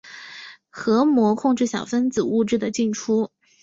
[0.71, 3.29] 核膜控制小分子物质的进出。